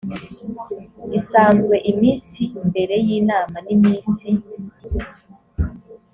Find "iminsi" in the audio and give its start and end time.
1.91-2.41, 3.75-4.29